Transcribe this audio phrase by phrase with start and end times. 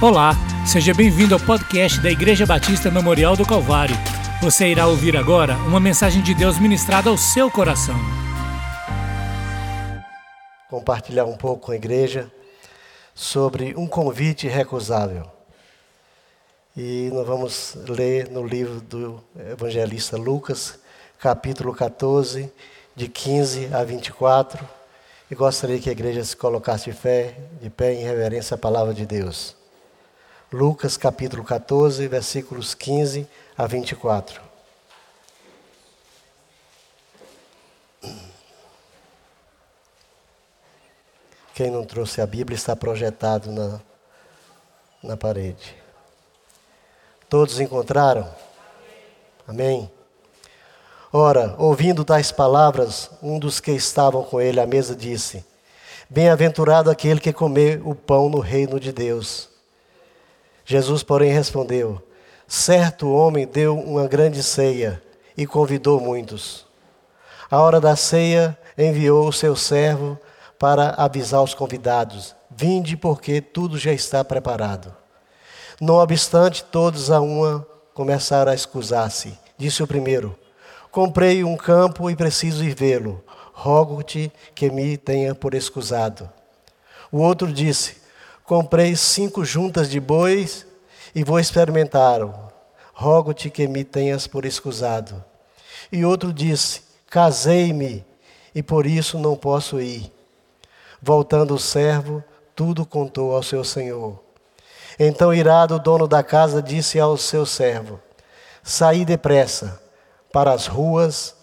[0.00, 0.30] Olá,
[0.64, 3.96] seja bem-vindo ao podcast da Igreja Batista Memorial do Calvário.
[4.40, 7.96] Você irá ouvir agora uma mensagem de Deus ministrada ao seu coração.
[10.70, 12.30] Compartilhar um pouco com a igreja
[13.12, 15.28] sobre um convite recusável.
[16.76, 19.20] E nós vamos ler no livro do
[19.50, 20.78] evangelista Lucas,
[21.18, 22.48] capítulo 14,
[22.94, 24.64] de 15 a 24.
[25.28, 28.94] E gostaria que a igreja se colocasse de fé, de pé em reverência à palavra
[28.94, 29.57] de Deus.
[30.50, 34.40] Lucas capítulo 14, versículos 15 a 24.
[41.54, 43.78] Quem não trouxe a Bíblia está projetado na,
[45.02, 45.76] na parede.
[47.28, 48.26] Todos encontraram?
[49.46, 49.90] Amém?
[51.12, 55.44] Ora, ouvindo tais palavras, um dos que estavam com ele à mesa disse:
[56.08, 59.47] Bem-aventurado aquele que comer o pão no reino de Deus.
[60.70, 61.98] Jesus, porém, respondeu:
[62.46, 65.02] Certo homem deu uma grande ceia
[65.34, 66.66] e convidou muitos.
[67.50, 70.18] A hora da ceia enviou o seu servo
[70.58, 74.94] para avisar os convidados: Vinde, porque tudo já está preparado.
[75.80, 79.38] Não obstante, todos a uma começaram a escusar-se.
[79.56, 80.38] Disse o primeiro:
[80.90, 83.24] Comprei um campo e preciso ir vê-lo.
[83.54, 86.28] Rogo-te que me tenha por escusado.
[87.10, 87.96] O outro disse:
[88.48, 90.66] Comprei cinco juntas de bois
[91.14, 92.34] e vou experimentá-lo.
[92.94, 95.22] Rogo-te que me tenhas por escusado.
[95.92, 98.02] E outro disse: Casei-me
[98.54, 100.10] e por isso não posso ir.
[101.02, 102.24] Voltando o servo,
[102.56, 104.18] tudo contou ao seu senhor.
[104.98, 108.00] Então, irado, o dono da casa disse ao seu servo:
[108.62, 109.78] Saí depressa
[110.32, 111.34] para as ruas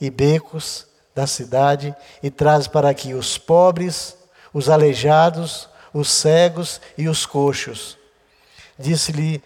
[0.00, 4.16] e becos da cidade e traz para aqui os pobres,
[4.54, 7.98] os aleijados, os cegos e os coxos.
[8.78, 9.42] Disse-lhe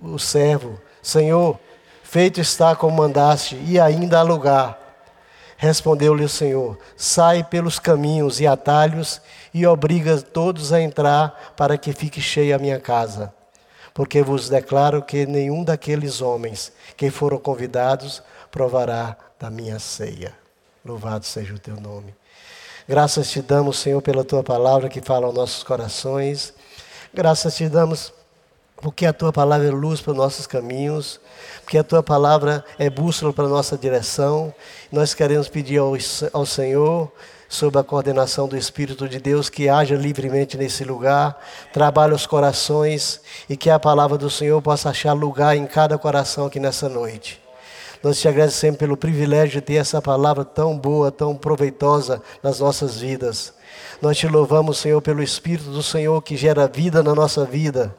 [0.00, 1.58] o servo: Senhor,
[2.02, 4.86] feito está como mandaste, e ainda há lugar.
[5.56, 9.20] Respondeu-lhe o Senhor: Sai pelos caminhos e atalhos
[9.54, 13.32] e obriga todos a entrar para que fique cheia a minha casa.
[13.94, 20.34] Porque vos declaro que nenhum daqueles homens que foram convidados provará da minha ceia.
[20.84, 22.14] Louvado seja o teu nome.
[22.88, 26.54] Graças te damos, Senhor, pela tua palavra que fala aos nossos corações.
[27.12, 28.12] Graças te damos
[28.76, 31.18] porque a tua palavra é luz para os nossos caminhos,
[31.62, 34.54] porque a tua palavra é bússola para a nossa direção.
[34.92, 35.96] Nós queremos pedir ao,
[36.32, 37.10] ao Senhor,
[37.48, 41.40] sob a coordenação do Espírito de Deus, que haja livremente nesse lugar,
[41.72, 46.46] trabalhe os corações e que a palavra do Senhor possa achar lugar em cada coração
[46.46, 47.45] aqui nessa noite.
[48.02, 52.98] Nós te agradecemos pelo privilégio de ter essa palavra tão boa, tão proveitosa nas nossas
[52.98, 53.54] vidas.
[54.00, 57.94] Nós te louvamos, Senhor, pelo Espírito do Senhor que gera vida na nossa vida.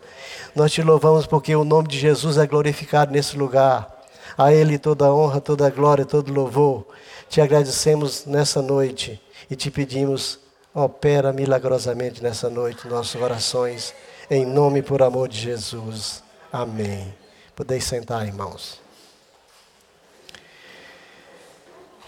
[0.55, 3.95] Nós te louvamos porque o nome de Jesus é glorificado nesse lugar.
[4.37, 6.85] A Ele toda a honra, toda a glória, todo louvor.
[7.29, 10.39] Te agradecemos nessa noite e te pedimos,
[10.73, 13.93] opera milagrosamente nessa noite nossos corações,
[14.29, 16.23] em nome e por amor de Jesus.
[16.51, 17.13] Amém.
[17.55, 18.86] Podeis sentar, irmãos.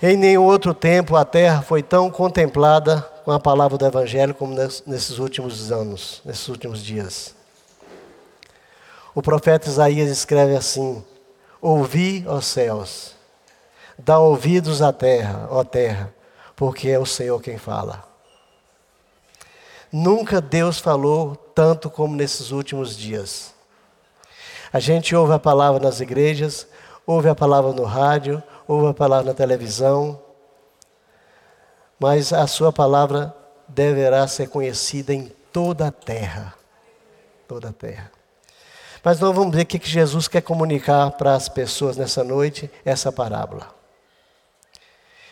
[0.01, 4.55] Em nenhum outro tempo a terra foi tão contemplada com a palavra do Evangelho como
[4.55, 7.35] nesses últimos anos, nesses últimos dias.
[9.13, 11.03] O profeta Isaías escreve assim:
[11.61, 13.13] Ouvi, ó céus,
[13.97, 16.13] dá ouvidos à terra, ó terra,
[16.55, 18.07] porque é o Senhor quem fala.
[19.91, 23.53] Nunca Deus falou tanto como nesses últimos dias.
[24.71, 26.65] A gente ouve a palavra nas igrejas,
[27.05, 30.21] ouve a palavra no rádio, ouve a palavra na televisão,
[31.99, 33.35] mas a sua palavra
[33.67, 36.53] deverá ser conhecida em toda a terra.
[37.47, 38.11] Toda a terra.
[39.03, 43.11] Mas nós vamos ver o que Jesus quer comunicar para as pessoas nessa noite, essa
[43.11, 43.73] parábola.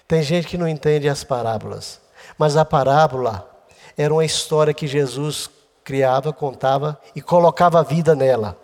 [0.08, 2.02] Tem gente que não entende as parábolas,
[2.40, 3.48] mas a parábola
[3.96, 5.48] era uma história que Jesus
[5.84, 8.58] criava, contava e colocava vida nela,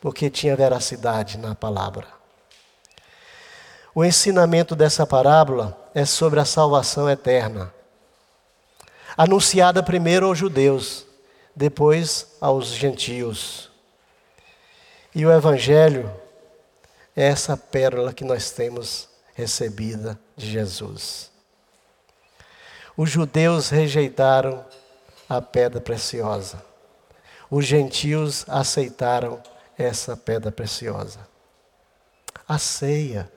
[0.00, 2.21] porque tinha veracidade na palavra.
[3.94, 7.72] O ensinamento dessa parábola é sobre a salvação eterna,
[9.14, 11.06] anunciada primeiro aos judeus,
[11.54, 13.70] depois aos gentios.
[15.14, 16.10] E o Evangelho
[17.14, 21.30] é essa pérola que nós temos recebida de Jesus.
[22.96, 24.64] Os judeus rejeitaram
[25.28, 26.64] a pedra preciosa.
[27.50, 29.42] Os gentios aceitaram
[29.76, 31.20] essa pedra preciosa.
[32.48, 33.30] A ceia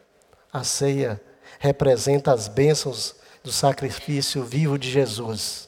[0.56, 1.22] a ceia
[1.60, 5.68] representa as bênçãos do sacrifício vivo de Jesus.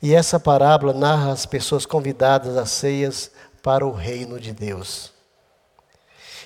[0.00, 5.12] E essa parábola narra as pessoas convidadas às ceias para o reino de Deus.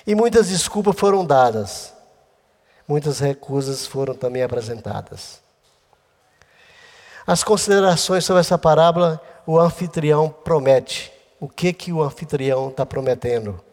[0.05, 1.93] E muitas desculpas foram dadas,
[2.87, 5.39] muitas recusas foram também apresentadas.
[7.27, 11.11] As considerações sobre essa parábola, o anfitrião promete.
[11.39, 13.66] O que que o anfitrião está prometendo?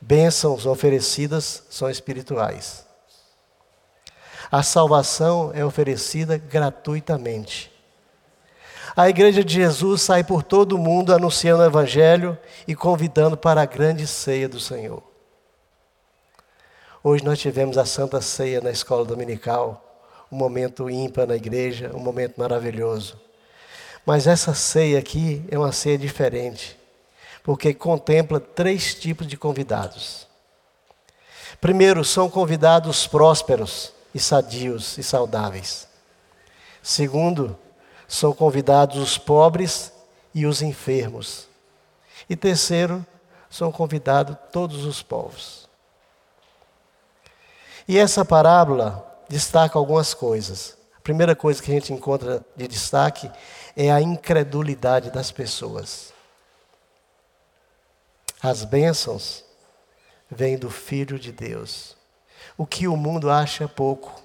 [0.00, 2.86] Bênçãos oferecidas são espirituais.
[4.50, 7.72] A salvação é oferecida gratuitamente.
[8.96, 13.60] A igreja de Jesus sai por todo o mundo anunciando o evangelho e convidando para
[13.60, 15.02] a grande ceia do Senhor.
[17.02, 19.84] Hoje nós tivemos a Santa Ceia na escola dominical,
[20.30, 23.20] um momento ímpar na igreja, um momento maravilhoso.
[24.06, 26.78] Mas essa ceia aqui é uma ceia diferente
[27.48, 30.26] porque contempla três tipos de convidados.
[31.58, 35.88] Primeiro, são convidados prósperos e sadios e saudáveis.
[36.82, 37.58] Segundo,
[38.06, 39.90] são convidados os pobres
[40.34, 41.48] e os enfermos.
[42.28, 43.02] E terceiro,
[43.48, 45.66] são convidados todos os povos.
[47.88, 50.76] E essa parábola destaca algumas coisas.
[50.98, 53.30] A primeira coisa que a gente encontra de destaque
[53.74, 56.17] é a incredulidade das pessoas.
[58.42, 59.44] As bênçãos
[60.30, 61.96] vêm do Filho de Deus,
[62.56, 64.22] o que o mundo acha pouco.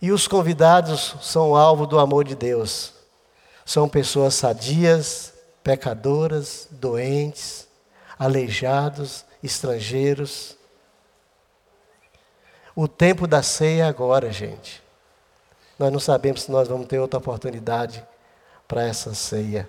[0.00, 2.92] E os convidados são alvo do amor de Deus.
[3.64, 5.32] São pessoas sadias,
[5.62, 7.66] pecadoras, doentes,
[8.18, 10.56] aleijados, estrangeiros.
[12.74, 14.82] O tempo da ceia é agora, gente.
[15.78, 18.06] Nós não sabemos se nós vamos ter outra oportunidade
[18.68, 19.68] para essa ceia.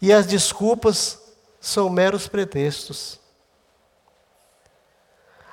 [0.00, 1.18] E as desculpas
[1.60, 3.18] são meros pretextos.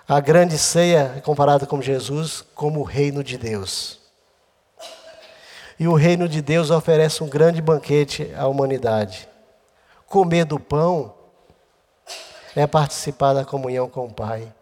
[0.08, 4.00] A grande ceia é comparada com Jesus como o reino de Deus.
[5.80, 9.28] E o reino de Deus oferece um grande banquete à humanidade.
[10.06, 11.16] Comer do pão
[12.56, 14.54] é participar da comunhão com o Pai.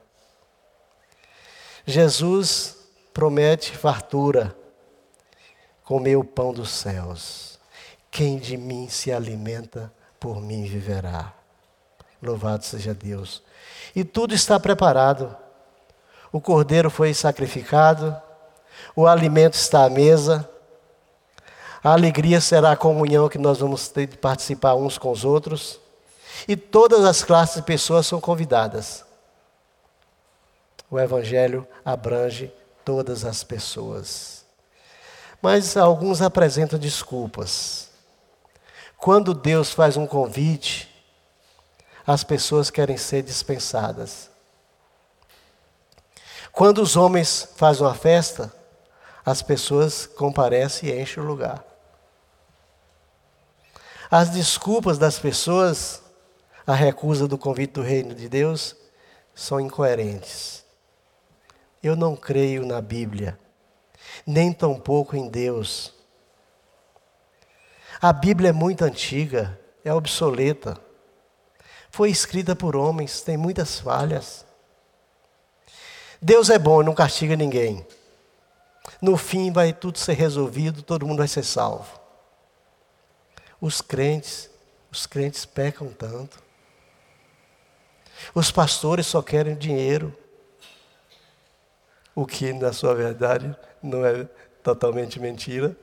[1.86, 2.78] Jesus
[3.13, 4.56] promete fartura,
[5.83, 7.60] comer o pão dos céus.
[8.11, 11.33] Quem de mim se alimenta, por mim viverá.
[12.21, 13.41] Louvado seja Deus.
[13.95, 15.35] E tudo está preparado.
[16.31, 18.15] O cordeiro foi sacrificado,
[18.95, 20.47] o alimento está à mesa.
[21.83, 25.79] A alegria será a comunhão que nós vamos ter de participar uns com os outros.
[26.47, 29.03] E todas as classes de pessoas são convidadas.
[30.89, 32.53] O Evangelho abrange
[32.83, 34.45] todas as pessoas.
[35.41, 37.90] Mas alguns apresentam desculpas.
[39.01, 40.88] Quando Deus faz um convite,
[42.06, 44.30] as pessoas querem ser dispensadas.
[46.51, 48.53] Quando os homens fazem uma festa,
[49.25, 51.65] as pessoas comparecem e enchem o lugar.
[54.12, 56.04] As desculpas das pessoas,
[56.68, 58.75] a recusa do convite do reino de Deus,
[59.33, 60.63] são incoerentes.
[61.81, 63.39] Eu não creio na Bíblia,
[64.27, 65.92] nem tampouco em Deus.
[68.01, 70.75] A Bíblia é muito antiga, é obsoleta.
[71.92, 74.44] Foi escrita por homens, tem muitas falhas.
[76.19, 77.86] Deus é bom, não castiga ninguém.
[79.00, 82.00] No fim vai tudo ser resolvido, todo mundo vai ser salvo.
[83.59, 84.50] Os crentes,
[84.92, 86.42] os crentes pecam tanto.
[88.33, 90.18] Os pastores só querem dinheiro.
[92.16, 94.23] O que, na sua verdade, não é
[94.64, 95.78] totalmente mentira.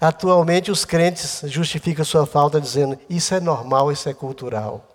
[0.00, 4.86] Atualmente, os crentes justificam sua falta dizendo: isso é normal, isso é cultural.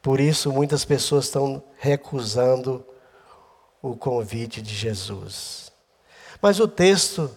[0.00, 2.84] Por isso, muitas pessoas estão recusando
[3.82, 5.70] o convite de Jesus.
[6.40, 7.30] Mas o texto,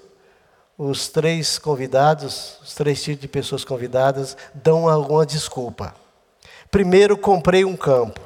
[0.77, 5.93] os três convidados, os três tipos de pessoas convidadas, dão alguma desculpa.
[6.71, 8.21] Primeiro, comprei um campo.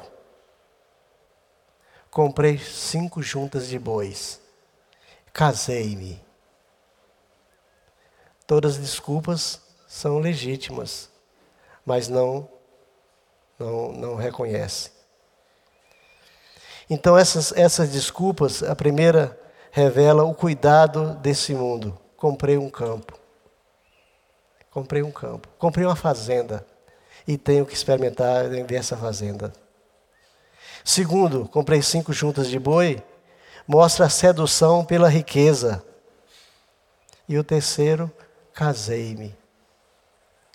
[2.10, 4.40] Comprei cinco juntas de bois.
[5.32, 6.23] Casei-me.
[8.46, 11.08] Todas as desculpas são legítimas,
[11.84, 12.48] mas não
[13.58, 14.90] não, não reconhece.
[16.88, 19.38] Então essas, essas desculpas, a primeira
[19.70, 21.98] revela o cuidado desse mundo.
[22.16, 23.18] Comprei um campo.
[24.70, 25.48] Comprei um campo.
[25.58, 26.66] Comprei uma fazenda
[27.26, 29.52] e tenho que experimentar ver essa fazenda.
[30.84, 33.02] Segundo, comprei cinco juntas de boi,
[33.66, 35.82] mostra a sedução pela riqueza.
[37.26, 38.12] E o terceiro,
[38.54, 39.36] casei-me.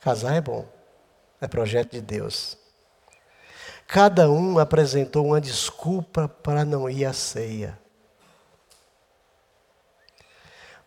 [0.02, 0.66] Casar é bom,
[1.40, 2.58] é projeto de Deus.
[3.86, 7.78] Cada um apresentou uma desculpa para não ir à ceia.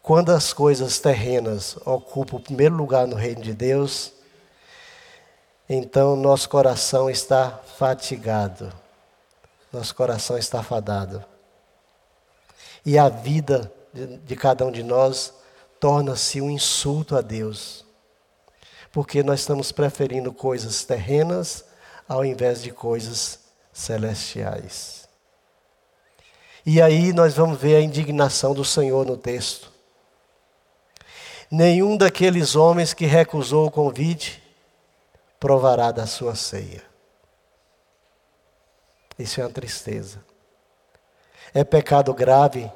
[0.03, 4.13] quando as coisas terrenas ocupam o primeiro lugar no reino de Deus,
[5.69, 8.73] então nosso coração está fatigado,
[9.73, 11.25] nosso coração está fadado.
[12.85, 15.33] E a vida de, de cada um de nós
[15.83, 17.85] torna-se um insulto a Deus,
[18.93, 21.65] porque nós estamos preferindo coisas terrenas
[22.09, 23.41] ao invés de coisas
[23.73, 25.09] celestiais.
[26.65, 29.73] E aí nós vamos ver a indignação do Senhor no texto.
[31.51, 34.41] Nenhum daqueles homens que recusou o convite
[35.41, 36.85] provará da sua ceia.
[39.19, 40.25] Isso é uma tristeza.
[41.53, 42.71] É pecado grave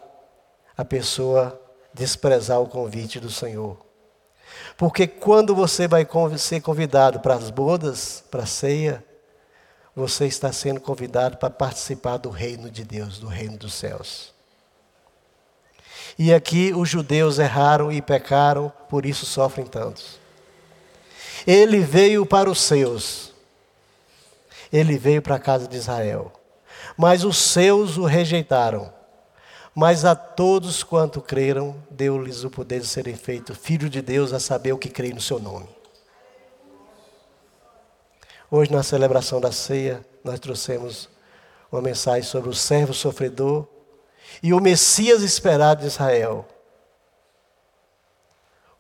[0.76, 1.62] a pessoa
[1.96, 3.78] desprezar o convite do Senhor.
[4.76, 9.02] Porque quando você vai ser convidado para as bodas, para a ceia,
[9.94, 14.34] você está sendo convidado para participar do reino de Deus, do reino dos céus.
[16.18, 20.20] E aqui os judeus erraram e pecaram, por isso sofrem tantos.
[21.46, 23.32] Ele veio para os seus,
[24.70, 26.32] ele veio para a casa de Israel,
[26.96, 28.95] mas os seus o rejeitaram.
[29.78, 34.40] Mas a todos quanto creram, deu-lhes o poder de serem feitos filhos de Deus, a
[34.40, 35.68] saber o que creem no seu nome.
[38.50, 41.11] Hoje, na celebração da ceia, nós trouxemos
[41.71, 43.68] uma mensagem sobre o servo sofredor
[44.42, 46.49] e o Messias esperado de Israel.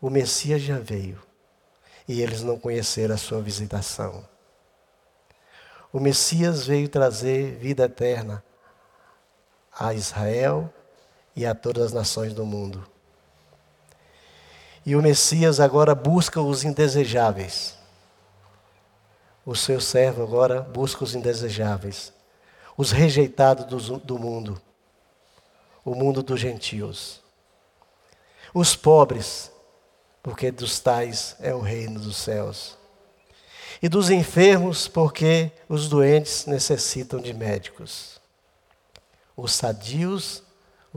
[0.00, 1.22] O Messias já veio
[2.08, 4.26] e eles não conheceram a sua visitação.
[5.92, 8.42] O Messias veio trazer vida eterna
[9.78, 10.72] a Israel
[11.36, 12.84] e a todas as nações do mundo.
[14.84, 17.76] E o Messias agora busca os indesejáveis.
[19.44, 22.12] O seu servo agora busca os indesejáveis,
[22.76, 24.60] os rejeitados do, do mundo
[25.86, 27.20] o mundo dos gentios.
[28.52, 29.52] Os pobres,
[30.20, 32.76] porque dos tais é o reino dos céus.
[33.80, 38.20] E dos enfermos, porque os doentes necessitam de médicos.
[39.36, 40.42] Os sadios,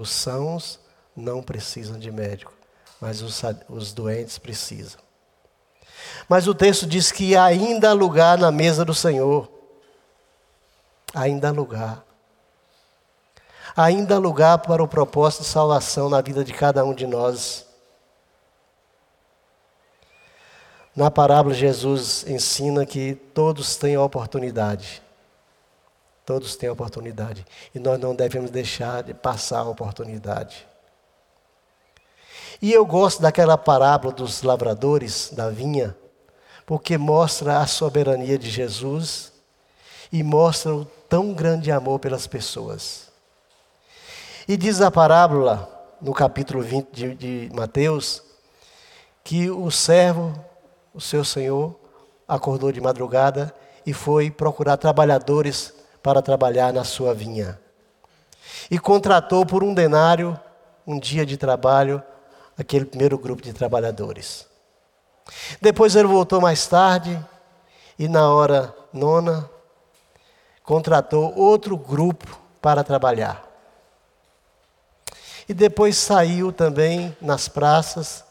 [0.01, 0.79] os sãos,
[1.15, 2.53] não precisam de médico,
[2.99, 5.01] mas os, os doentes precisam.
[6.27, 9.49] Mas o texto diz que ainda há lugar na mesa do Senhor.
[11.13, 12.03] Ainda há lugar
[13.75, 17.65] ainda há lugar para o propósito de salvação na vida de cada um de nós.
[20.95, 25.01] Na parábola, Jesus ensina que todos têm a oportunidade.
[26.29, 27.43] Todos têm oportunidade.
[27.73, 30.67] E nós não devemos deixar de passar a oportunidade.
[32.61, 35.97] E eu gosto daquela parábola dos lavradores da vinha,
[36.67, 39.33] porque mostra a soberania de Jesus
[40.11, 43.07] e mostra o tão grande amor pelas pessoas.
[44.47, 45.67] E diz a parábola,
[45.99, 48.21] no capítulo 20 de, de Mateus,
[49.23, 50.39] que o servo,
[50.93, 51.75] o seu senhor,
[52.27, 53.51] acordou de madrugada
[53.83, 57.59] e foi procurar trabalhadores para trabalhar na sua vinha.
[58.69, 60.39] E contratou por um denário,
[60.85, 62.01] um dia de trabalho,
[62.57, 64.47] aquele primeiro grupo de trabalhadores.
[65.61, 67.19] Depois ele voltou mais tarde
[67.97, 69.49] e, na hora nona,
[70.63, 73.45] contratou outro grupo para trabalhar.
[75.47, 78.23] E depois saiu também nas praças,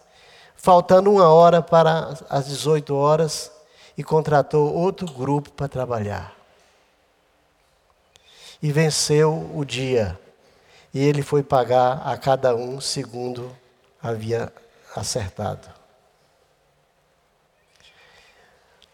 [0.57, 3.51] faltando uma hora para as 18 horas,
[3.97, 6.38] e contratou outro grupo para trabalhar.
[8.63, 10.19] E venceu o dia.
[10.93, 13.55] E ele foi pagar a cada um segundo
[14.03, 14.53] havia
[14.95, 15.69] acertado.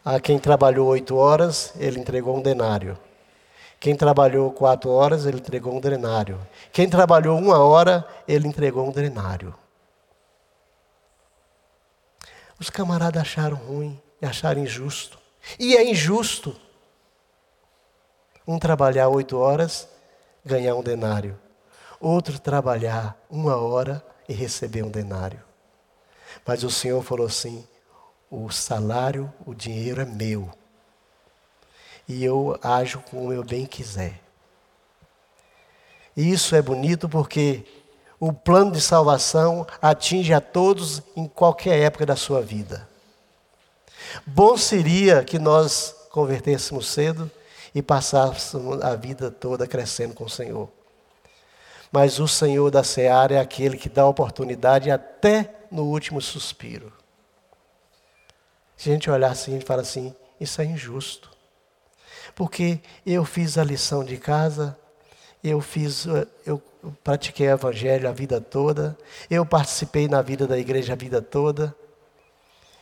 [0.05, 2.99] A quem trabalhou oito horas, ele entregou um denário.
[3.81, 6.39] Quem trabalhou quatro horas, ele entregou um drenário.
[6.73, 9.55] Quem trabalhou uma hora, ele entregou um drenário.
[12.59, 15.19] Os camaradas acharam ruim acharam injusto.
[15.59, 16.57] E é injusto.
[18.47, 19.89] Um trabalhar oito horas,
[20.45, 21.39] ganhar um denário.
[22.01, 25.43] Outro trabalhar uma hora e receber um denário.
[26.47, 27.67] Mas o Senhor falou assim:
[28.31, 30.51] o salário, o dinheiro é meu
[32.09, 34.21] e eu ajo como eu bem quiser.
[36.17, 37.65] E isso é bonito porque
[38.21, 42.89] o plano de salvação atinge a todos em qualquer época da sua vida.
[44.25, 47.31] Bom seria que nós convertêssemos cedo
[47.75, 50.71] e passássemos a vida toda crescendo com o Senhor.
[51.91, 56.93] Mas o Senhor da seara é aquele que dá oportunidade até no último suspiro.
[58.77, 61.33] Se a gente olhar assim, a gente fala assim: isso é injusto
[62.35, 64.77] porque eu fiz a lição de casa
[65.45, 66.07] eu fiz,
[66.47, 66.63] eu
[67.05, 68.97] pratiquei o evangelho a vida toda,
[69.29, 71.77] eu participei na vida da igreja a vida toda,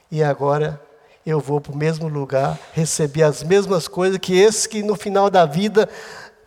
[0.08, 0.80] e agora
[1.24, 5.30] eu vou para o mesmo lugar, receber as mesmas coisas que esse que no final
[5.30, 5.88] da vida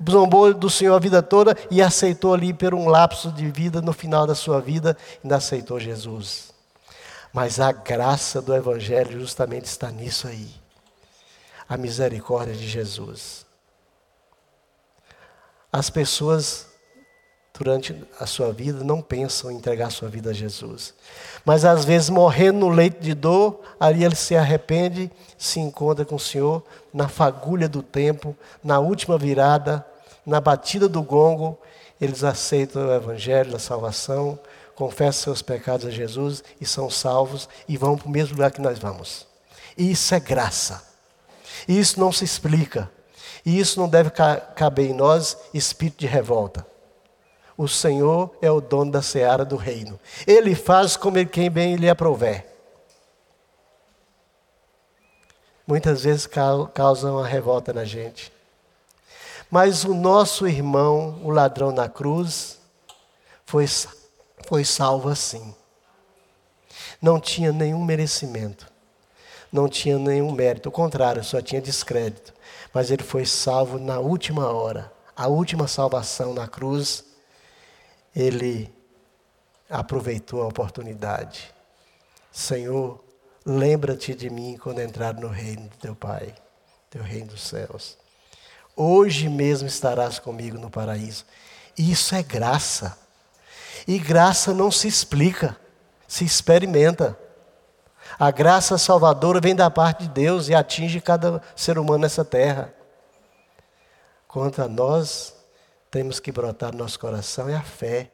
[0.10, 3.94] zombou do Senhor a vida toda e aceitou ali por um lapso de vida, no
[3.94, 6.53] final da sua vida, ainda aceitou Jesus.
[7.32, 10.50] Mas a graça do Evangelho justamente está nisso aí.
[11.67, 13.46] A misericórdia de Jesus.
[15.72, 16.67] As pessoas,
[17.57, 20.93] durante a sua vida, não pensam em entregar sua vida a Jesus.
[21.43, 26.15] Mas às vezes, morrendo no leito de dor, ali ele se arrepende, se encontra com
[26.15, 29.85] o Senhor na fagulha do tempo, na última virada,
[30.25, 31.57] na batida do gongo,
[32.00, 34.38] eles aceitam o Evangelho da salvação,
[34.75, 38.62] confessam seus pecados a Jesus e são salvos e vão para o mesmo lugar que
[38.62, 39.25] nós vamos.
[39.77, 40.83] E isso é graça.
[41.67, 42.91] E isso não se explica.
[43.45, 46.65] E isso não deve caber em nós espírito de revolta.
[47.57, 50.00] O Senhor é o dono da seara do reino.
[50.27, 52.45] Ele faz como quem bem lhe aprouver.
[55.65, 56.27] Muitas vezes
[56.74, 58.31] causa uma revolta na gente.
[59.50, 62.59] Mas o nosso irmão, o ladrão na cruz,
[63.45, 63.65] foi,
[64.47, 65.55] foi salvo assim.
[67.01, 68.67] Não tinha nenhum merecimento,
[69.51, 72.35] não tinha nenhum mérito, ao contrário, só tinha descrédito
[72.75, 74.91] mas ele foi salvo na última hora.
[75.15, 77.05] A última salvação na cruz,
[78.15, 78.74] ele
[79.69, 81.53] aproveitou a oportunidade.
[82.31, 83.03] Senhor,
[83.45, 86.34] lembra-te de mim quando entrar no reino do teu Pai,
[86.89, 87.98] teu reino dos céus.
[88.75, 91.25] Hoje mesmo estarás comigo no paraíso.
[91.77, 92.98] Isso é graça.
[93.88, 95.57] E graça não se explica,
[96.07, 97.17] se experimenta.
[98.17, 102.74] A graça salvadora vem da parte de Deus e atinge cada ser humano nessa terra.
[104.27, 105.35] Quanto a nós,
[105.96, 108.12] temos que brotar no nosso coração é a fé.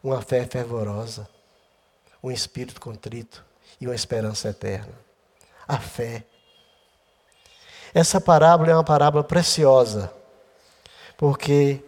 [0.00, 1.28] Uma fé fervorosa,
[2.22, 3.44] um espírito contrito
[3.80, 4.92] e uma esperança eterna.
[5.66, 6.24] A fé.
[7.92, 10.12] Essa parábola é uma parábola preciosa,
[11.16, 11.82] porque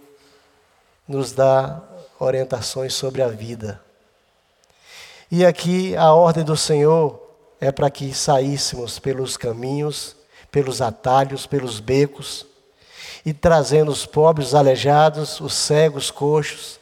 [1.07, 1.81] nos dá
[2.19, 3.81] orientações sobre a vida
[5.31, 7.23] e aqui a ordem do Senhor
[7.61, 10.17] é para que saíssemos pelos caminhos,
[10.51, 12.45] pelos atalhos, pelos becos,
[13.25, 16.81] e trazendo os pobres, os aleijados, os cegos, coxos.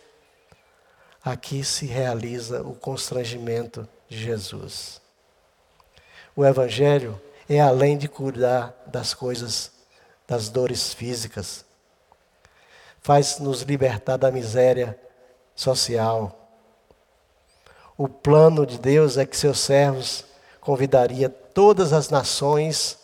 [1.24, 5.00] Aqui se realiza o constrangimento de Jesus.
[6.34, 9.72] O Evangelho é além de cuidar das coisas,
[10.26, 11.64] das dores físicas,
[13.00, 14.98] faz nos libertar da miséria
[15.54, 16.38] social,
[17.98, 20.24] o plano de Deus é que seus servos
[20.60, 22.96] convidaria todas as nações,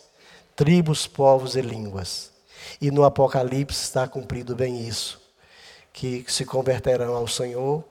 [0.55, 2.31] tribos, povos e línguas.
[2.81, 5.21] E no Apocalipse está cumprido bem isso,
[5.93, 7.85] que se converterão ao Senhor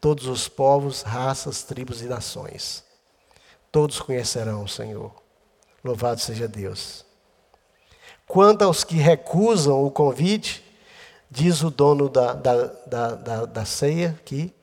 [0.00, 2.84] todos os povos, raças, tribos e nações.
[3.72, 5.12] Todos conhecerão o Senhor.
[5.84, 7.04] Louvado seja Deus.
[8.26, 10.64] Quanto aos que recusam o convite,
[11.30, 14.54] diz o dono da, da, da, da, da ceia que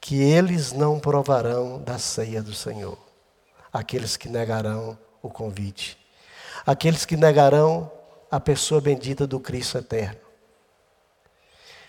[0.00, 2.98] que eles não provarão da ceia do Senhor.
[3.72, 5.98] Aqueles que negarão o convite.
[6.66, 7.90] Aqueles que negarão
[8.30, 10.20] a pessoa bendita do Cristo eterno.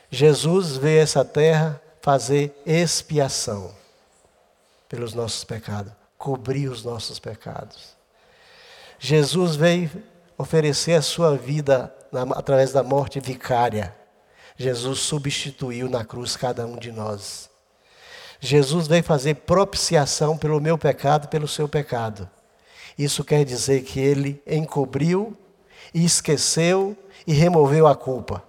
[0.09, 3.73] Jesus veio a essa terra fazer expiação
[4.89, 7.95] pelos nossos pecados, cobrir os nossos pecados.
[8.99, 9.89] Jesus veio
[10.37, 11.95] oferecer a sua vida
[12.35, 13.95] através da morte vicária.
[14.57, 17.49] Jesus substituiu na cruz cada um de nós.
[18.39, 22.29] Jesus veio fazer propiciação pelo meu pecado, pelo seu pecado.
[22.97, 25.37] Isso quer dizer que ele encobriu
[25.93, 28.43] e esqueceu e removeu a culpa.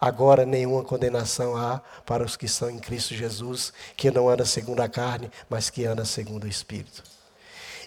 [0.00, 4.80] Agora nenhuma condenação há para os que estão em Cristo Jesus, que não anda segundo
[4.80, 7.02] a carne, mas que anda segundo o Espírito.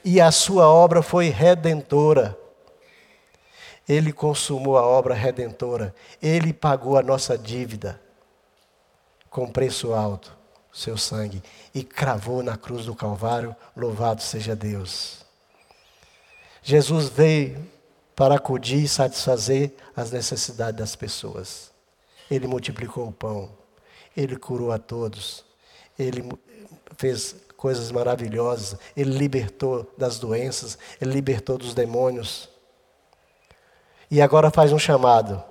[0.03, 2.37] E a sua obra foi redentora.
[3.87, 5.95] Ele consumou a obra redentora.
[6.21, 8.01] Ele pagou a nossa dívida
[9.29, 11.43] com preço alto seu sangue
[11.73, 13.55] e cravou na cruz do Calvário.
[13.75, 15.25] Louvado seja Deus.
[16.63, 17.67] Jesus veio
[18.21, 21.71] para acudir e satisfazer as necessidades das pessoas.
[22.29, 23.49] Ele multiplicou o pão,
[24.15, 25.43] ele curou a todos,
[25.97, 26.31] ele
[26.97, 32.47] fez coisas maravilhosas, ele libertou das doenças, ele libertou dos demônios.
[34.11, 35.43] E agora faz um chamado.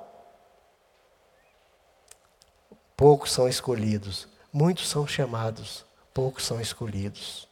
[2.96, 7.48] Poucos são escolhidos, Muitos são chamados, poucos são escolhidos.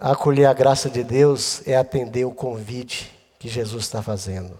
[0.00, 4.58] Acolher a graça de Deus é atender o convite que Jesus está fazendo.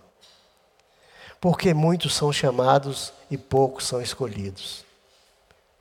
[1.40, 4.84] Porque muitos são chamados e poucos são escolhidos.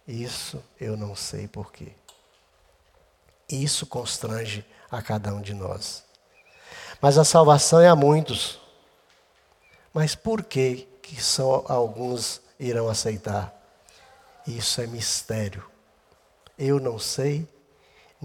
[0.07, 1.93] Isso eu não sei porquê.
[3.49, 6.03] Isso constrange a cada um de nós.
[7.01, 8.59] Mas a salvação é a muitos.
[9.93, 13.53] Mas por que que só alguns irão aceitar?
[14.47, 15.63] Isso é mistério.
[16.57, 17.47] Eu não sei,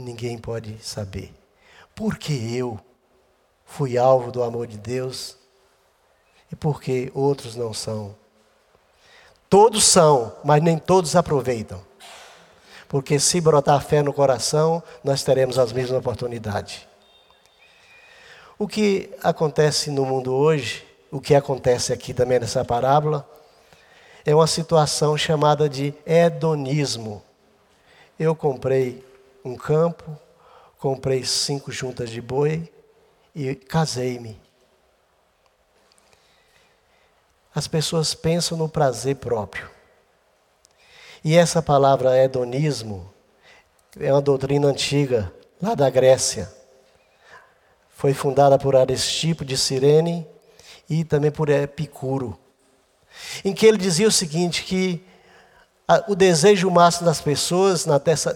[0.00, 1.34] ninguém pode saber.
[1.94, 2.78] Porque eu
[3.64, 5.36] fui alvo do amor de Deus
[6.50, 8.14] e porque outros não são.
[9.48, 11.80] Todos são, mas nem todos aproveitam.
[12.88, 16.86] Porque se brotar fé no coração, nós teremos as mesmas oportunidades.
[18.58, 23.28] O que acontece no mundo hoje, o que acontece aqui também nessa parábola,
[24.24, 27.22] é uma situação chamada de hedonismo.
[28.18, 29.04] Eu comprei
[29.48, 30.16] um campo,
[30.78, 32.70] comprei cinco juntas de boi
[33.34, 34.40] e casei-me.
[37.54, 39.68] As pessoas pensam no prazer próprio.
[41.24, 43.12] E essa palavra hedonismo
[43.98, 46.52] é uma doutrina antiga, lá da Grécia.
[47.90, 50.24] Foi fundada por Aristipo de Cirene
[50.88, 52.38] e também por Epicuro.
[53.44, 55.04] Em que ele dizia o seguinte: que
[56.06, 57.86] o desejo máximo das pessoas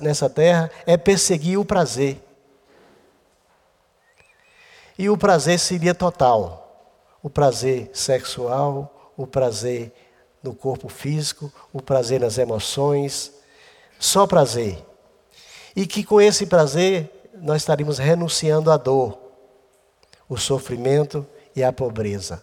[0.00, 2.22] nessa terra é perseguir o prazer.
[4.98, 6.60] E o prazer seria total.
[7.22, 9.92] O prazer sexual, o prazer
[10.42, 13.32] no corpo físico, o prazer nas emoções,
[13.98, 14.84] só prazer.
[15.76, 19.18] E que com esse prazer nós estaríamos renunciando à dor,
[20.28, 22.42] o sofrimento e à pobreza.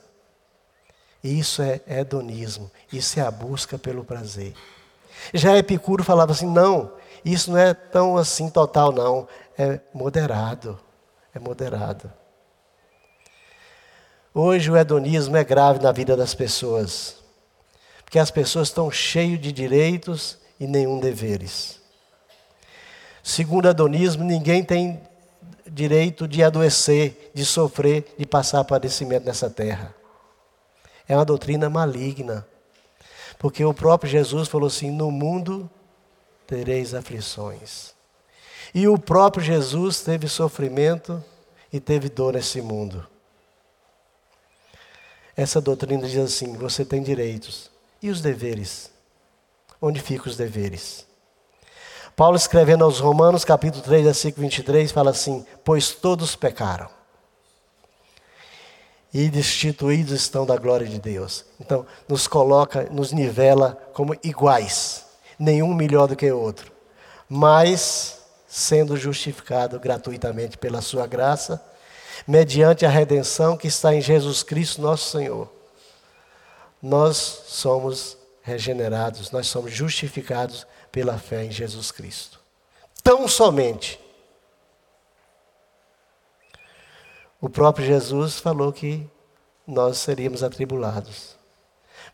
[1.23, 4.53] Isso é hedonismo, isso é a busca pelo prazer.
[5.33, 6.91] Já Epicuro falava assim: não,
[7.23, 9.27] isso não é tão assim total, não.
[9.57, 10.79] É moderado.
[11.33, 12.11] É moderado.
[14.33, 17.17] Hoje o hedonismo é grave na vida das pessoas.
[18.03, 21.79] Porque as pessoas estão cheias de direitos e nenhum deveres.
[23.21, 25.01] Segundo o hedonismo, ninguém tem
[25.67, 29.93] direito de adoecer, de sofrer, de passar padecimento nessa terra.
[31.07, 32.47] É uma doutrina maligna.
[33.39, 35.67] Porque o próprio Jesus falou assim: no mundo
[36.45, 37.95] tereis aflições.
[38.75, 41.23] E o próprio Jesus teve sofrimento
[41.71, 43.07] e teve dor nesse mundo.
[45.35, 47.71] Essa doutrina diz assim: você tem direitos.
[48.01, 48.91] E os deveres?
[49.81, 51.07] Onde ficam os deveres?
[52.15, 56.98] Paulo escrevendo aos Romanos, capítulo 3, versículo 23, fala assim: Pois todos pecaram
[59.13, 61.45] e destituídos estão da glória de Deus.
[61.59, 65.05] Então, nos coloca, nos nivela como iguais,
[65.37, 66.71] nenhum melhor do que o outro,
[67.27, 71.63] mas sendo justificado gratuitamente pela sua graça,
[72.27, 75.49] mediante a redenção que está em Jesus Cristo, nosso Senhor.
[76.81, 77.17] Nós
[77.47, 82.39] somos regenerados, nós somos justificados pela fé em Jesus Cristo.
[83.03, 83.99] Tão somente
[87.41, 89.07] O próprio Jesus falou que
[89.65, 91.37] nós seríamos atribulados,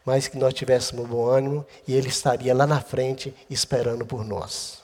[0.06, 4.84] mas que nós tivéssemos bom ânimo e Ele estaria lá na frente esperando por nós.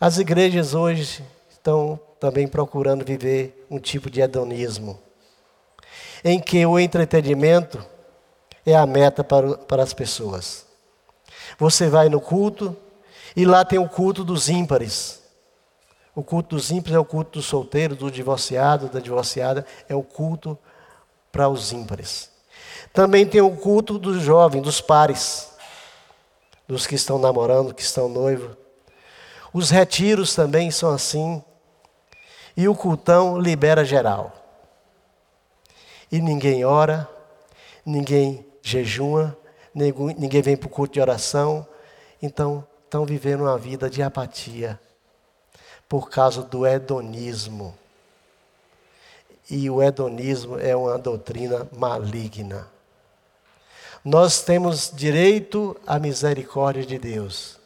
[0.00, 4.98] As igrejas hoje estão também procurando viver um tipo de hedonismo,
[6.24, 7.84] em que o entretenimento
[8.64, 10.66] é a meta para, para as pessoas.
[11.58, 12.76] Você vai no culto
[13.34, 15.25] e lá tem o culto dos ímpares.
[16.16, 20.02] O culto dos ímpios é o culto do solteiro, do divorciado, da divorciada, é o
[20.02, 20.58] culto
[21.30, 22.30] para os ímpares.
[22.90, 25.52] Também tem o culto dos jovens, dos pares,
[26.66, 28.56] dos que estão namorando, que estão noivos.
[29.52, 31.44] Os retiros também são assim.
[32.56, 34.32] E o cultão libera geral.
[36.10, 37.06] E ninguém ora,
[37.84, 39.36] ninguém jejua,
[39.74, 41.66] ninguém vem para o culto de oração.
[42.22, 44.80] Então, estão vivendo uma vida de apatia
[45.88, 47.76] por causa do hedonismo.
[49.48, 52.68] E o hedonismo é uma doutrina maligna.
[54.04, 57.58] Nós temos direito à misericórdia de Deus.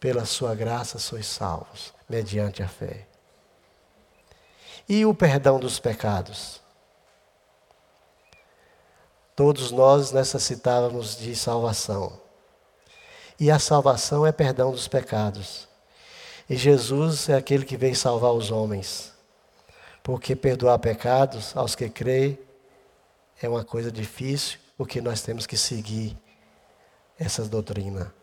[0.00, 3.06] Pela sua graça sois salvos, mediante a fé.
[4.88, 6.60] E o perdão dos pecados?
[9.34, 12.18] Todos nós necessitávamos de salvação.
[13.38, 15.67] E a salvação é perdão dos pecados.
[16.48, 19.12] E Jesus é aquele que veio salvar os homens.
[20.02, 22.38] Porque perdoar pecados aos que creem
[23.42, 26.16] é uma coisa difícil, porque nós temos que seguir
[27.18, 28.14] essa doutrina.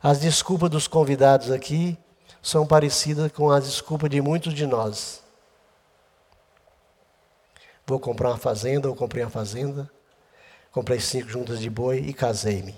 [0.00, 1.98] As desculpas dos convidados aqui
[2.40, 5.22] são parecidas com as desculpas de muitos de nós.
[7.84, 9.90] Vou comprar uma fazenda, ou comprei uma fazenda,
[10.70, 12.74] comprei cinco juntas de boi e casei-me.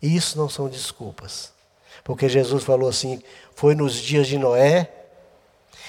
[0.00, 1.52] Isso não são desculpas.
[2.08, 3.22] Porque Jesus falou assim:
[3.54, 4.90] foi nos dias de Noé,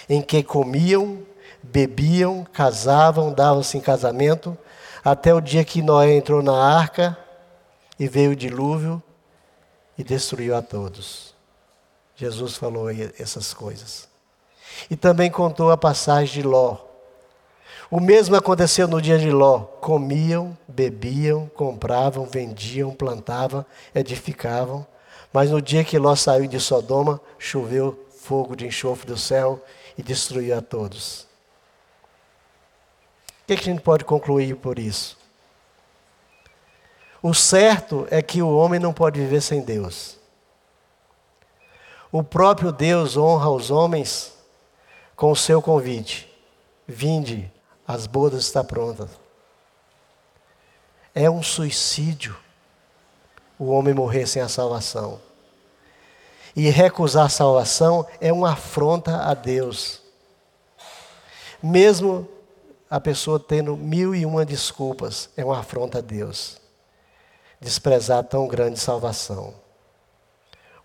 [0.10, 1.20] em que comiam,
[1.64, 4.58] bebiam, casavam, davam-se em casamento,
[5.02, 7.18] até o dia que Noé entrou na arca
[7.98, 9.02] e veio o dilúvio
[9.98, 11.34] e destruiu a todos.
[12.18, 14.10] Jesus falou essas coisas.
[14.92, 16.80] E também contou a passagem de Ló.
[17.90, 19.60] O mesmo aconteceu no dia de Ló.
[19.60, 24.86] Comiam, bebiam, compravam, vendiam, plantavam, edificavam.
[25.32, 29.64] Mas no dia que Ló saiu de Sodoma, choveu fogo de enxofre do céu
[29.98, 31.28] e destruiu a todos.
[33.44, 35.18] O que, é que a gente pode concluir por isso?
[37.22, 40.18] O certo é que o homem não pode viver sem Deus.
[42.12, 44.34] O próprio Deus honra os homens
[45.16, 46.32] com o seu convite:
[46.88, 47.52] Vinde,
[47.88, 49.10] as bodas estão prontas.
[51.14, 52.38] É um suicídio
[53.60, 55.20] o homem morrer sem a salvação.
[56.56, 60.02] E recusar a salvação é uma afronta a Deus.
[61.62, 62.28] Mesmo
[62.90, 66.60] a pessoa tendo mil e uma desculpas, é uma afronta a Deus.
[67.60, 69.54] Desprezar tão grande salvação.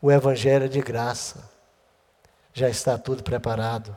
[0.03, 1.49] O Evangelho é de graça.
[2.53, 3.97] Já está tudo preparado.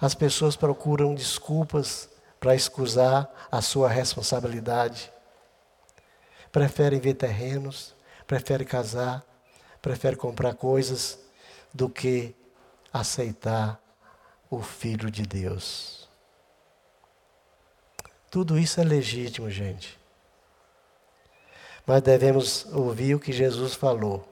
[0.00, 5.12] As pessoas procuram desculpas para escusar a sua responsabilidade.
[6.56, 7.94] Preferem ver terrenos,
[8.26, 9.22] preferem casar,
[9.82, 11.18] preferem comprar coisas
[11.70, 12.34] do que
[12.90, 13.78] aceitar
[14.48, 16.08] o Filho de Deus.
[18.30, 20.00] Tudo isso é legítimo, gente.
[21.84, 24.26] Mas devemos ouvir o que Jesus falou.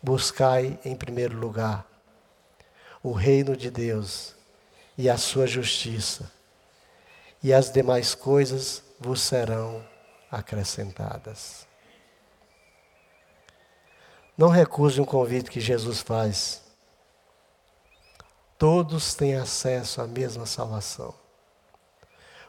[0.00, 1.84] Buscai em primeiro lugar
[3.02, 4.36] o reino de Deus
[4.96, 6.30] e a sua justiça,
[7.42, 9.92] e as demais coisas vos serão
[10.30, 11.66] acrescentadas.
[14.36, 16.62] Não recuse um convite que Jesus faz.
[18.58, 21.14] Todos têm acesso à mesma salvação.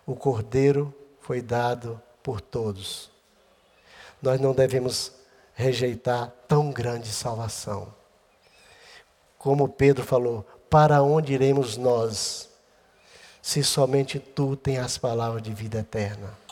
[0.06, 3.12] O Cordeiro foi dado por todos.
[4.22, 5.12] Nós não devemos
[5.54, 7.94] rejeitar tão grande salvação.
[9.38, 12.50] Como Pedro falou, para onde iremos nós,
[13.42, 16.45] se somente tu tens as palavras de vida eterna?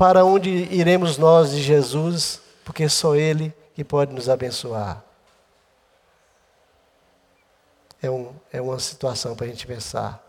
[0.00, 5.04] Para onde iremos nós de Jesus, porque só Ele que pode nos abençoar?
[8.00, 10.24] É, um, é uma situação para a gente pensar.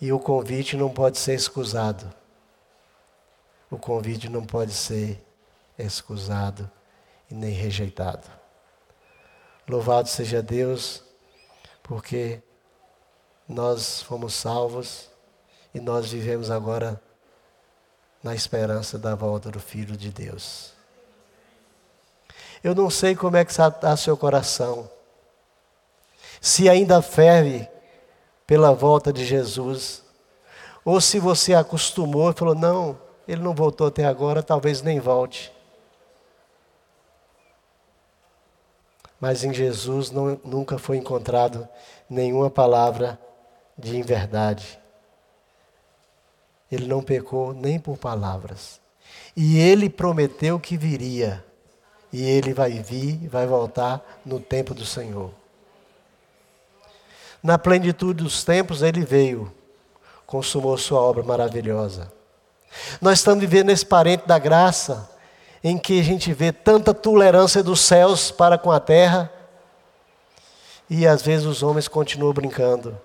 [0.00, 2.08] E o convite não pode ser escusado.
[3.68, 5.20] O convite não pode ser
[5.76, 6.70] escusado
[7.28, 8.28] e nem rejeitado.
[9.68, 11.02] Louvado seja Deus,
[11.82, 12.40] porque
[13.48, 15.10] nós fomos salvos
[15.74, 17.02] e nós vivemos agora
[18.22, 20.72] na esperança da volta do Filho de Deus.
[22.62, 24.90] Eu não sei como é que está seu coração.
[26.40, 27.68] Se ainda ferve
[28.46, 30.02] pela volta de Jesus,
[30.84, 35.52] ou se você acostumou e falou, não, ele não voltou até agora, talvez nem volte.
[39.20, 41.68] mas em Jesus não, nunca foi encontrado
[42.08, 43.18] nenhuma palavra
[43.76, 44.78] de inverdade.
[46.70, 48.80] Ele não pecou nem por palavras.
[49.36, 51.44] E ele prometeu que viria.
[52.12, 55.30] E ele vai vir, vai voltar no tempo do Senhor.
[57.42, 59.52] Na plenitude dos tempos, ele veio,
[60.26, 62.12] consumou sua obra maravilhosa.
[63.00, 65.10] Nós estamos vivendo esse parente da graça
[65.62, 69.32] em que a gente vê tanta tolerância dos céus para com a terra
[70.88, 72.98] e às vezes os homens continuam brincando.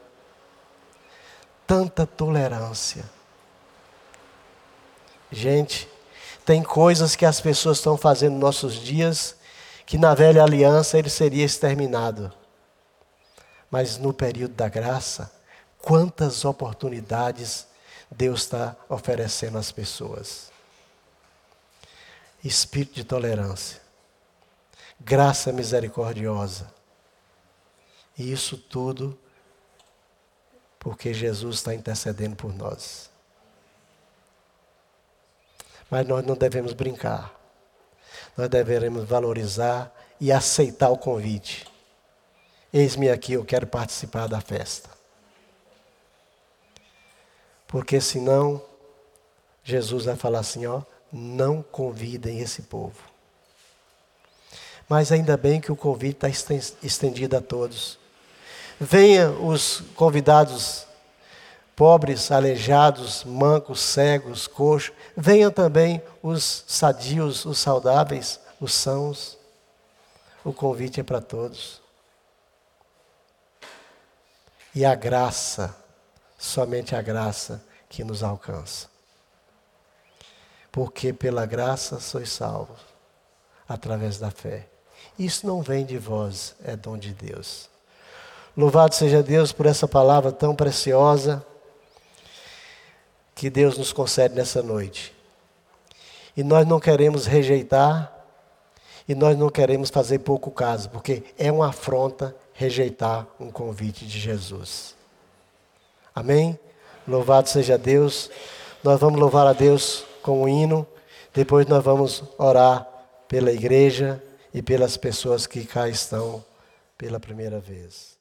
[1.68, 3.04] Tanta tolerância.
[5.34, 5.90] Gente,
[6.46, 9.36] tem coisas que as pessoas estão fazendo nos nossos dias
[9.86, 12.32] que na velha aliança ele seria exterminado.
[13.70, 15.32] Mas no período da graça,
[15.80, 17.66] quantas oportunidades
[18.12, 20.52] Deus está oferecendo às pessoas
[22.44, 23.82] espírito de tolerância,
[25.00, 26.72] graça misericordiosa.
[28.18, 29.18] E isso tudo
[30.78, 33.13] porque Jesus está intercedendo por nós.
[35.94, 37.40] Mas nós não devemos brincar.
[38.36, 41.68] Nós devemos valorizar e aceitar o convite.
[42.74, 44.90] Eis-me aqui, eu quero participar da festa.
[47.68, 48.60] Porque senão,
[49.64, 52.98] Jesus vai falar assim: ó, não convidem esse povo.
[54.90, 58.00] Mas ainda bem que o convite está estendido a todos.
[58.80, 60.88] Venha os convidados
[61.76, 64.96] pobres, aleijados, mancos, cegos, coxos.
[65.16, 69.38] Venham também os sadios, os saudáveis, os sãos.
[70.44, 71.82] O convite é para todos.
[74.76, 75.76] E a graça,
[76.38, 78.88] somente a graça que nos alcança.
[80.72, 82.80] Porque pela graça sois salvos,
[83.70, 84.68] através da fé.
[85.18, 87.70] Isso não vem de vós, é dom de Deus.
[88.58, 91.46] Louvado seja Deus por essa palavra tão preciosa
[93.36, 95.14] que Deus nos concede nessa noite.
[96.36, 98.12] E nós não queremos rejeitar,
[99.08, 104.20] e nós não queremos fazer pouco caso, porque é uma afronta rejeitar um convite de
[104.20, 104.96] Jesus.
[106.16, 106.58] Amém?
[107.08, 108.30] Louvado seja Deus.
[108.84, 110.88] Nós vamos louvar a Deus com o um hino,
[111.34, 112.88] depois nós vamos orar
[113.28, 114.22] pela igreja
[114.54, 116.44] e pelas pessoas que cá estão
[116.98, 118.18] pela primeira vez.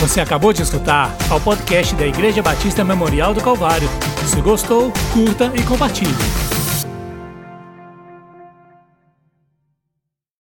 [0.00, 3.88] Você acabou de escutar o podcast da Igreja Batista Memorial do Calvário.
[4.26, 6.55] Se gostou, curta e compartilhe.